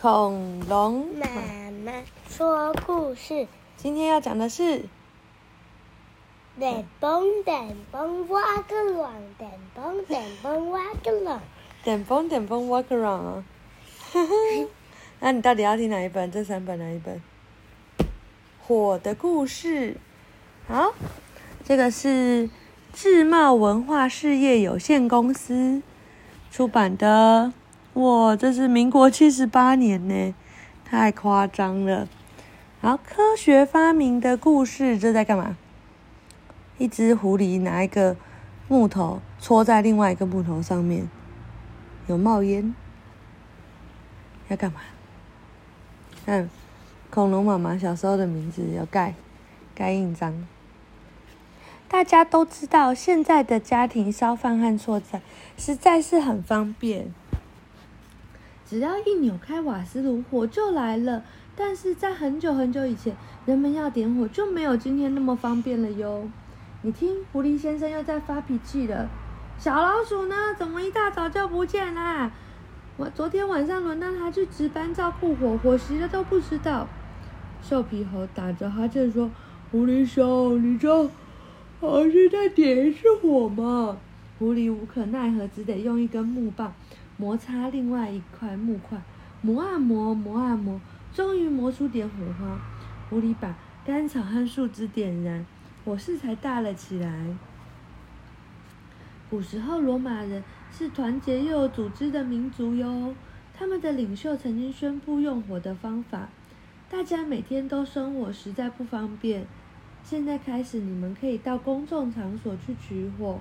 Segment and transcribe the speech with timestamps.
[0.00, 1.08] 恐龙。
[1.16, 1.26] 妈
[1.84, 1.92] 妈
[2.28, 4.84] 说故事，今天要讲的是
[6.56, 11.40] 电蹦电蹦挖个卵，电蹦电蹦挖个卵。
[11.82, 13.44] 点蹦点蹦 walk around 啊。
[15.18, 16.30] 那你到底要听哪一本？
[16.30, 17.20] 这三本哪一本？
[18.64, 19.96] 火的故事。
[20.68, 20.94] 好，
[21.64, 22.48] 这个是
[22.92, 25.82] 智茂文化事业有限公司
[26.52, 27.52] 出版的。
[27.94, 30.34] 哇，这是民国七十八年呢，
[30.84, 32.08] 太夸张了。
[32.80, 35.56] 好，科学发明的故事，这在干嘛？
[36.78, 38.16] 一只狐狸拿一个
[38.68, 41.08] 木头戳在另外一个木头上面，
[42.06, 42.72] 有冒烟，
[44.46, 44.80] 要干嘛？
[46.24, 46.48] 看，
[47.10, 49.14] 恐龙妈妈小时候的名字有盖
[49.74, 50.46] 盖印章。
[51.88, 55.20] 大家都知道，现在的家庭烧饭和做菜
[55.56, 57.12] 实在是很方便。
[58.68, 61.22] 只要一扭开瓦斯炉，火就来了。
[61.56, 66.28] 但是在很久很久以前，人们要点火就没有今天那么方便了哟。
[66.82, 69.08] 你听，狐狸先生又在发脾气了。
[69.58, 70.36] 小老鼠呢？
[70.58, 72.30] 怎么一大早就不见啦？
[72.98, 76.86] 我昨天晚上轮到他去值班照顾火，火熄了都不知道。
[77.62, 79.30] 瘦皮猴打着哈欠说
[79.72, 81.10] ：“狐狸兄，你这
[81.80, 83.96] 好像在点一次火嘛？”
[84.38, 86.72] 狐狸无可奈何，只得用一根木棒。
[87.18, 88.96] 摩擦另外一块木块，
[89.42, 90.80] 磨啊磨，磨啊磨，
[91.12, 92.58] 终于磨出点火花。
[93.10, 95.44] 狐狸把干草和树枝点燃，
[95.84, 97.36] 火势才大了起来。
[99.28, 103.14] 古时候，罗马人是团结又有组织的民族哟。
[103.52, 106.28] 他们的领袖曾经宣布用火的方法。
[106.88, 109.44] 大家每天都生火实在不方便。
[110.04, 113.40] 现在开始，你们可以到公众场所去取火，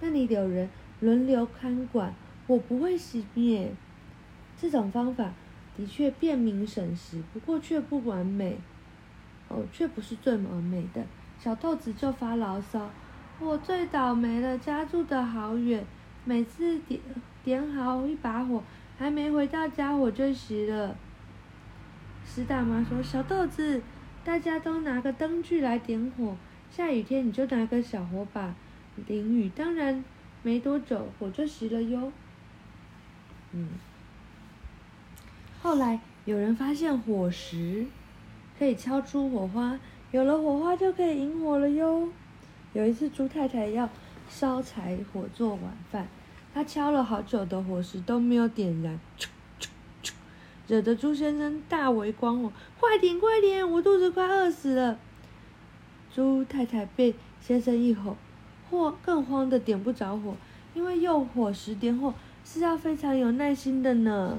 [0.00, 0.68] 那里有人
[1.00, 2.14] 轮流看管。
[2.46, 3.72] 我不会熄灭，
[4.60, 5.32] 这种方法
[5.76, 8.58] 的确便民省时，不过却不完美。
[9.48, 11.04] 哦，却不是最完美的。
[11.38, 12.90] 小豆子就发牢骚
[13.38, 15.84] ：“我最倒霉了，家住的好远，
[16.24, 17.00] 每次点
[17.44, 18.62] 点好一把火，
[18.98, 20.96] 还没回到家火就熄了。”
[22.26, 23.80] 石大妈说：“小豆子，
[24.24, 26.36] 大家都拿个灯具来点火，
[26.70, 28.52] 下雨天你就拿个小火把
[29.06, 30.04] 淋雨，当然
[30.42, 32.12] 没多久火就熄了哟。”
[33.58, 33.68] 嗯，
[35.62, 37.86] 后来有人发现火石
[38.58, 39.80] 可以敲出火花，
[40.10, 42.10] 有了火花就可以引火了哟。
[42.74, 43.88] 有一次，猪太太要
[44.28, 46.06] 烧柴火做晚饭，
[46.52, 49.00] 她敲了好久的火石都没有点燃，
[50.68, 54.98] 惹得猪先生大为光火，快点快点，我肚子快饿死了。
[56.14, 58.18] 猪太太被先生一吼，
[58.70, 60.36] 或更慌的点不着火，
[60.74, 62.12] 因为用火石点火。
[62.46, 64.38] 是要非常有耐心的呢。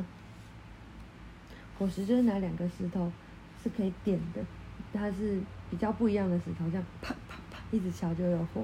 [1.77, 3.11] 火石就是拿两个石头
[3.61, 4.41] 是可以点的，
[4.93, 8.63] 它是比较不一样的石头，这样啪啪啪一直敲就有火。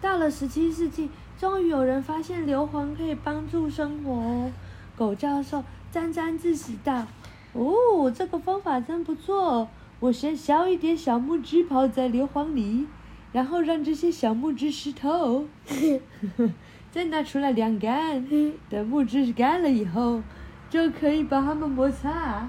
[0.00, 1.08] 到了十七世纪，
[1.38, 4.52] 终于有人发现硫磺可以帮助生活哦。
[4.96, 7.06] 狗教授沾沾自喜道
[7.54, 9.68] ：“哦，这个方法真不错。
[10.00, 12.86] 我先削一点小木枝泡在硫磺里，
[13.32, 15.46] 然后让这些小木枝湿透。”
[16.90, 18.26] 再拿出来晾干，
[18.70, 20.22] 等木质干了以后，
[20.70, 22.48] 就可以把它们摩擦，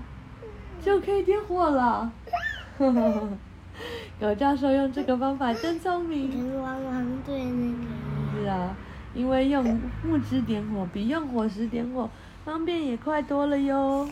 [0.82, 2.12] 就可以点火了。
[4.20, 6.62] 狗教授用这个方法真聪明。
[6.62, 8.42] 汪汪队那个。
[8.42, 8.76] 是啊，
[9.14, 12.10] 因为用木枝点火比用火石点火
[12.46, 14.10] 方便也快多了哟。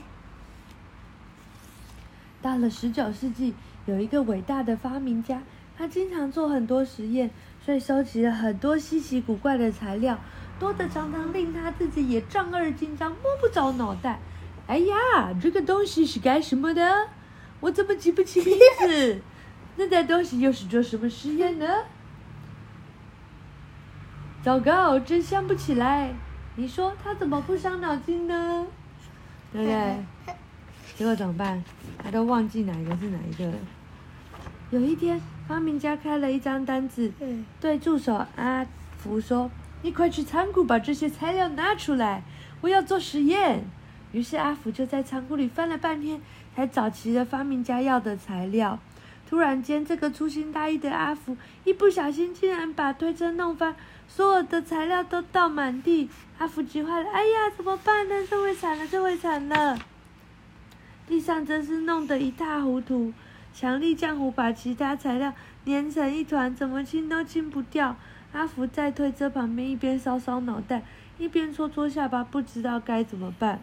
[2.42, 3.54] 到了十九世纪，
[3.86, 5.42] 有一个伟大的发明家，
[5.78, 7.30] 他经常做很多实验。
[7.68, 10.18] 所以收集了很多稀奇古怪的材料，
[10.58, 14.22] 多得常常令他自己也丈二金刚，摸不着脑袋。
[14.68, 14.96] 哎呀，
[15.42, 17.10] 这个东西是干什么的？
[17.60, 19.22] 我怎么记不起名字？
[19.76, 21.84] 那袋东西又是做什么实验的？
[24.42, 26.16] 糟糕，真想不起来。
[26.56, 28.66] 你说他怎么不伤脑筋呢？
[29.52, 30.06] 对不对？
[30.96, 31.62] 结果怎么办？
[32.02, 33.58] 他都忘记哪一个是哪一个了。
[34.72, 35.22] 有一天。
[35.48, 37.10] 发明家开了一张单子，
[37.62, 38.68] 对助手阿
[38.98, 39.50] 福说
[39.82, 42.22] ：“你快去仓库把这些材料拿出来，
[42.60, 43.64] 我要做实验。”
[44.12, 46.22] 于是阿福就在仓库里翻了半天，
[46.54, 48.78] 才找齐了发明家要的材料。
[49.30, 53.74] 突然间，这个粗心大意的阿福一不小心，竟然把推车弄翻，
[54.10, 56.10] 所有的材料都倒满地。
[56.40, 58.16] 阿福急坏了：“哎呀，怎么办呢？
[58.30, 59.80] 这回惨了，这回惨了！”
[61.08, 63.14] 地上真是弄得一塌糊涂。
[63.60, 65.34] 强力浆糊把其他材料
[65.66, 67.96] 粘成一团，怎么清都清不掉。
[68.32, 70.84] 阿福在推车旁边一边搔搔脑袋，
[71.18, 73.60] 一边搓搓下巴，不知道该怎么办。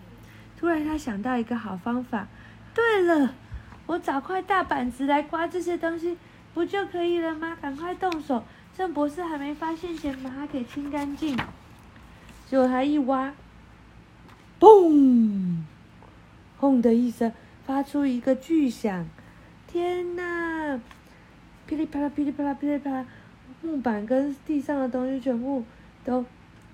[0.58, 2.26] 突然他想到一个好方法，
[2.74, 3.34] 对了，
[3.86, 6.18] 我找块大板子来刮这些东西，
[6.52, 7.56] 不就可以了吗？
[7.62, 8.42] 赶快动手，
[8.76, 11.36] 趁博士还没发现前把它给清干净。
[12.48, 13.32] 结果他一挖，
[14.58, 15.58] 嘣，
[16.58, 17.32] 轰的一声，
[17.64, 19.06] 发出一个巨响。
[19.74, 20.78] 天哪！
[21.66, 23.04] 噼里啪啦，噼里啪啦，噼里啪啦，
[23.60, 25.64] 木板跟地上的东西全部
[26.04, 26.24] 都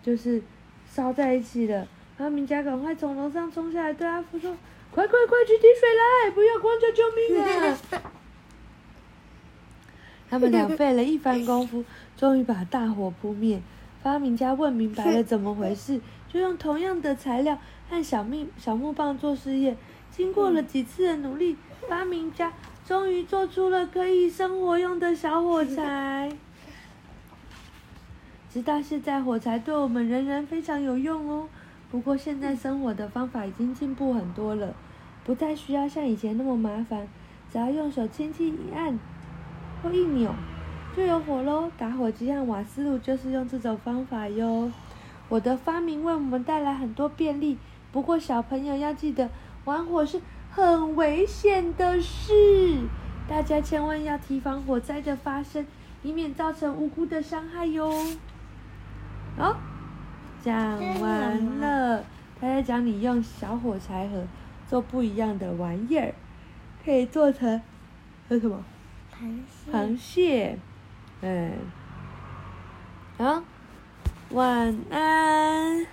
[0.03, 0.43] 就是
[0.87, 1.89] 烧在一起了。
[2.19, 4.55] 发明家赶快从楼上冲下来，对阿福说
[4.93, 7.79] ：“快快快去提水来，不要光叫救命啊！”
[10.29, 11.83] 他们俩费了一番功夫，
[12.19, 13.63] 终于把大火扑灭。
[14.03, 15.99] 发明家问明白了怎么回事，
[16.31, 17.59] 就用同样的材料
[17.89, 19.79] 和小木小木棒做试验。
[20.11, 21.57] 经过了几次的努力，
[21.89, 22.53] 发明家
[22.91, 26.29] 终于做出了可以生活用的小火柴。
[28.53, 31.49] 直到现在，火柴对我们仍然非常有用哦。
[31.89, 34.75] 不过现在生火的方法已经进步很多了，
[35.23, 37.07] 不再需要像以前那么麻烦，
[37.53, 38.99] 只要用手轻轻一按
[39.85, 40.35] 或一扭，
[40.97, 41.71] 就有火喽。
[41.79, 44.73] 打火机和瓦斯炉就是用这种方法哟。
[45.29, 47.57] 我的发明为我们带来很多便利，
[47.93, 49.31] 不过小朋友要记得，
[49.65, 52.89] 玩火是很危险的事，
[53.29, 55.67] 大家千万要提防火灾的发生，
[56.03, 57.93] 以免造成无辜的伤害哟。
[59.37, 59.57] 好，
[60.43, 60.55] 讲
[61.01, 62.05] 完了。
[62.41, 64.27] 他在讲你用小火柴盒
[64.67, 66.15] 做不一样的玩意儿，
[66.85, 67.61] 可以做成
[68.29, 68.65] 那什么
[69.15, 69.73] 螃蟹。
[69.73, 70.59] 螃蟹，
[71.21, 71.53] 嗯，
[73.19, 73.43] 好，
[74.31, 75.87] 晚安。